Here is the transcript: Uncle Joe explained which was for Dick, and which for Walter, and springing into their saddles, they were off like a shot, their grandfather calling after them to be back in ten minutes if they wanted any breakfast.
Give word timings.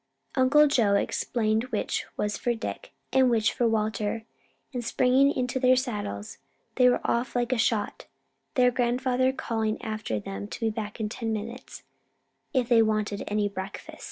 Uncle 0.33 0.65
Joe 0.65 0.95
explained 0.95 1.65
which 1.65 2.07
was 2.17 2.35
for 2.35 2.55
Dick, 2.55 2.91
and 3.13 3.29
which 3.29 3.53
for 3.53 3.67
Walter, 3.67 4.23
and 4.73 4.83
springing 4.83 5.31
into 5.31 5.59
their 5.59 5.75
saddles, 5.75 6.39
they 6.73 6.89
were 6.89 7.05
off 7.05 7.35
like 7.35 7.53
a 7.53 7.57
shot, 7.59 8.07
their 8.55 8.71
grandfather 8.71 9.31
calling 9.31 9.79
after 9.83 10.19
them 10.19 10.47
to 10.47 10.59
be 10.59 10.69
back 10.71 10.99
in 10.99 11.07
ten 11.07 11.31
minutes 11.31 11.83
if 12.51 12.67
they 12.67 12.81
wanted 12.81 13.23
any 13.27 13.47
breakfast. 13.47 13.99